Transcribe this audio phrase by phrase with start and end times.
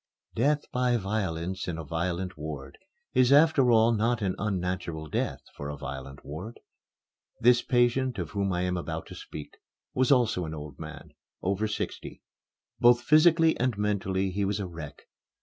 [0.33, 2.79] Death by violence in a violent ward
[3.13, 6.59] is after all not an unnatural death for a violent ward.
[7.39, 9.57] The patient of whom I am about to speak
[9.93, 11.11] was also an old man
[11.43, 12.23] over sixty.
[12.79, 15.03] Both physically and mentally he was a wreck.